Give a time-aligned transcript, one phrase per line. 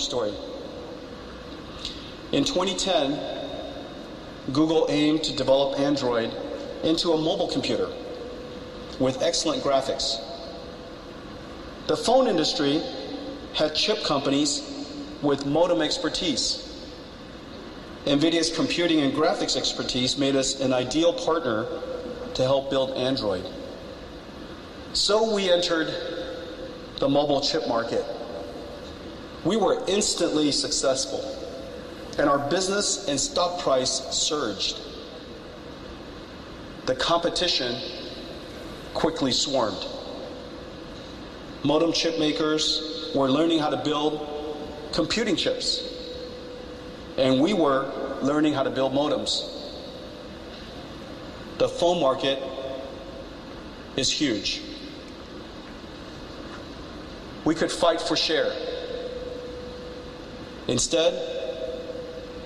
[0.00, 0.32] story.
[2.32, 3.18] In 2010,
[4.52, 6.32] Google aimed to develop Android
[6.82, 7.88] into a mobile computer
[8.98, 10.20] with excellent graphics.
[11.86, 12.82] The phone industry
[13.54, 14.62] had chip companies
[15.22, 16.66] with modem expertise.
[18.06, 21.66] NVIDIA's computing and graphics expertise made us an ideal partner
[22.34, 23.44] to help build Android.
[24.92, 25.92] So we entered
[26.98, 28.04] the mobile chip market.
[29.44, 31.24] We were instantly successful,
[32.18, 34.78] and our business and stock price surged.
[36.86, 37.80] The competition
[38.92, 39.86] quickly swarmed.
[41.62, 44.26] Modem chip makers were learning how to build
[44.92, 45.82] computing chips,
[47.16, 47.90] and we were
[48.22, 49.56] learning how to build modems.
[51.58, 52.42] The phone market
[53.96, 54.62] is huge.
[57.44, 58.69] We could fight for share.
[60.70, 61.12] Instead,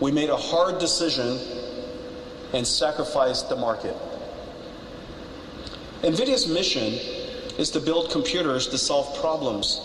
[0.00, 1.38] we made a hard decision
[2.52, 3.94] and sacrificed the market.
[6.02, 6.94] NVIDIA's mission
[7.58, 9.80] is to build computers to solve problems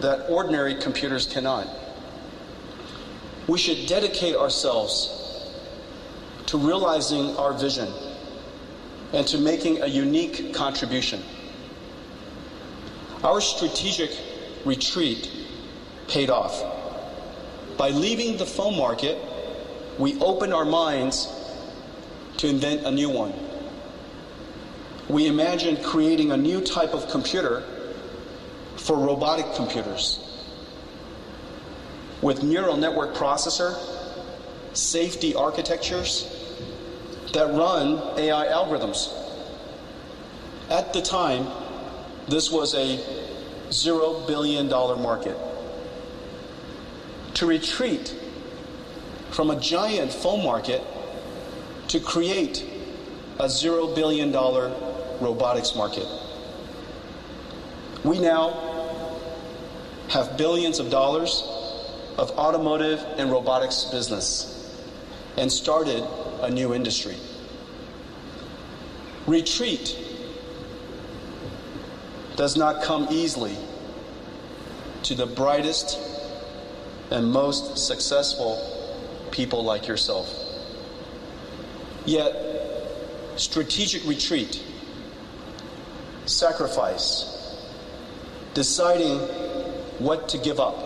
[0.00, 1.66] that ordinary computers cannot.
[3.46, 5.50] We should dedicate ourselves
[6.44, 7.88] to realizing our vision
[9.14, 11.22] and to making a unique contribution.
[13.22, 14.10] Our strategic
[14.66, 15.30] retreat
[16.08, 16.73] paid off.
[17.76, 19.18] By leaving the phone market,
[19.98, 21.28] we opened our minds
[22.38, 23.32] to invent a new one.
[25.08, 27.62] We imagined creating a new type of computer
[28.76, 30.20] for robotic computers
[32.22, 33.76] with neural network processor,
[34.72, 36.26] safety architectures
[37.32, 39.12] that run AI algorithms.
[40.70, 41.46] At the time,
[42.28, 42.98] this was a
[43.70, 45.36] zero billion dollar market.
[47.34, 48.14] To retreat
[49.30, 50.82] from a giant phone market
[51.88, 52.64] to create
[53.40, 54.72] a zero billion dollar
[55.20, 56.06] robotics market.
[58.04, 58.74] We now
[60.10, 61.42] have billions of dollars
[62.18, 64.80] of automotive and robotics business
[65.36, 66.04] and started
[66.42, 67.16] a new industry.
[69.26, 69.98] Retreat
[72.36, 73.56] does not come easily
[75.02, 76.13] to the brightest
[77.10, 78.58] and most successful
[79.30, 80.32] people like yourself.
[82.06, 82.34] Yet,
[83.36, 84.62] strategic retreat,
[86.26, 87.30] sacrifice,
[88.54, 89.18] deciding
[89.98, 90.76] what to give up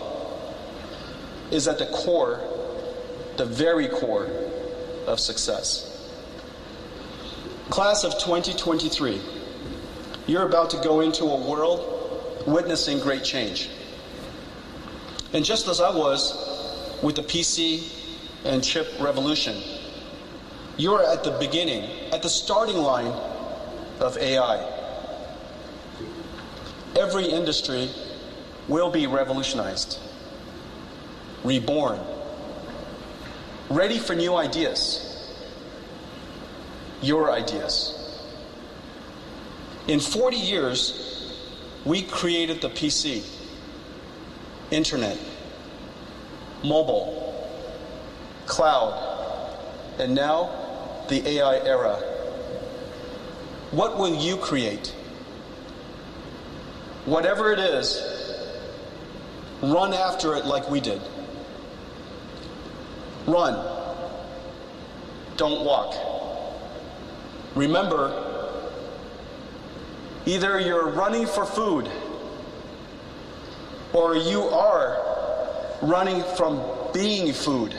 [1.51, 2.41] is at the core,
[3.37, 4.29] the very core
[5.07, 5.85] of success.
[7.69, 9.21] Class of 2023,
[10.27, 13.69] you're about to go into a world witnessing great change.
[15.33, 17.91] And just as I was with the PC
[18.45, 19.61] and chip revolution,
[20.77, 23.13] you're at the beginning, at the starting line
[23.99, 24.75] of AI.
[26.97, 27.89] Every industry
[28.67, 29.99] will be revolutionized,
[31.43, 31.99] reborn,
[33.69, 35.05] ready for new ideas.
[37.01, 37.95] Your ideas.
[39.87, 41.35] In 40 years,
[41.85, 43.23] we created the PC,
[44.71, 45.17] internet,
[46.63, 47.15] mobile,
[48.45, 48.93] cloud,
[49.99, 50.49] and now
[51.09, 51.95] the AI era.
[53.71, 54.93] What will you create?
[57.05, 58.01] Whatever it is,
[59.61, 61.01] run after it like we did.
[63.25, 63.53] Run.
[65.37, 65.95] Don't walk.
[67.55, 68.51] Remember,
[70.25, 71.89] either you're running for food
[73.93, 74.97] or you are
[75.81, 76.61] running from
[76.93, 77.75] being food.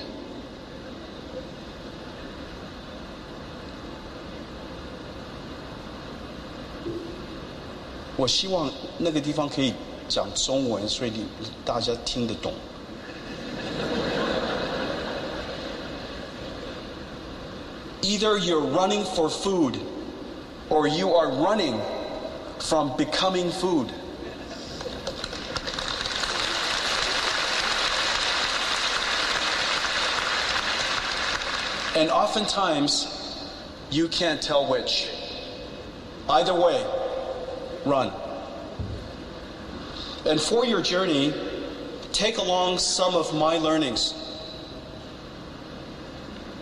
[8.19, 8.27] I
[18.03, 19.79] Either you're running for food,
[20.69, 21.81] or you are running
[22.59, 23.93] from becoming food.
[31.97, 33.49] And oftentimes,
[33.91, 35.09] you can't tell which.
[36.29, 36.87] Either way,
[37.85, 38.13] run.
[40.25, 41.35] And for your journey,
[42.13, 44.15] take along some of my learnings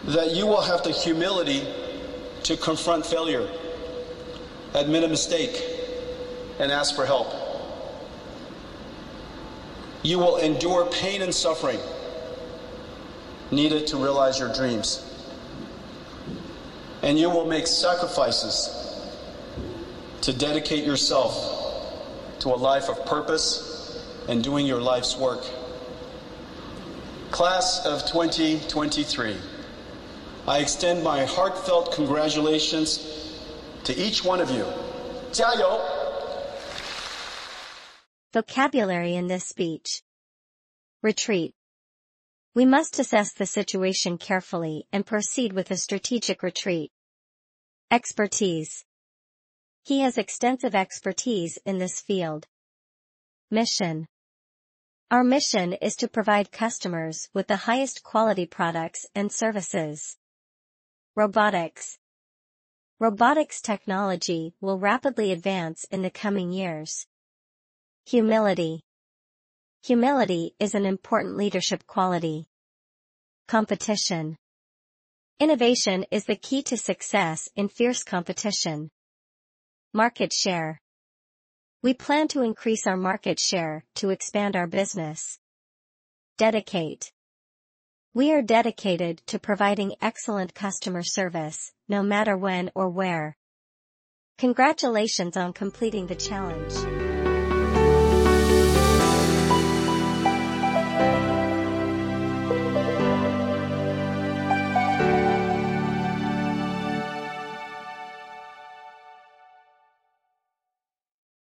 [0.05, 1.67] that you will have the humility
[2.45, 3.47] to confront failure,
[4.73, 5.63] admit a mistake,
[6.59, 7.35] and ask for help.
[10.03, 11.81] You will endure pain and suffering
[13.51, 15.08] needed to realize your dreams.
[17.09, 18.69] And you will make sacrifices
[20.21, 21.33] to dedicate yourself
[22.41, 25.43] to a life of purpose and doing your life's work.
[27.31, 29.39] Class of 2023,
[30.47, 33.01] I extend my heartfelt congratulations
[33.85, 34.67] to each one of you.
[35.33, 35.81] 加油!
[38.35, 40.03] Vocabulary in this speech.
[41.03, 41.55] Retreat.
[42.55, 46.93] We must assess the situation carefully and proceed with a strategic retreat.
[47.91, 48.85] Expertise.
[49.83, 52.47] He has extensive expertise in this field.
[53.51, 54.07] Mission.
[55.11, 60.19] Our mission is to provide customers with the highest quality products and services.
[61.17, 61.97] Robotics.
[63.01, 67.07] Robotics technology will rapidly advance in the coming years.
[68.05, 68.83] Humility.
[69.85, 72.49] Humility is an important leadership quality.
[73.47, 74.37] Competition.
[75.41, 78.91] Innovation is the key to success in fierce competition.
[79.95, 80.81] Market share.
[81.81, 85.39] We plan to increase our market share to expand our business.
[86.39, 87.13] Dedicate.
[88.15, 93.37] We are dedicated to providing excellent customer service, no matter when or where.
[94.39, 97.08] Congratulations on completing the challenge.